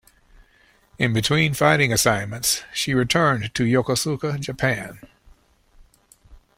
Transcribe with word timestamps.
In 0.97 1.13
between 1.13 1.53
fighting 1.53 1.93
assignments, 1.93 2.63
she 2.73 2.95
returned 2.95 3.53
to 3.53 3.65
Yokosuka, 3.65 4.39
Japan. 4.39 4.97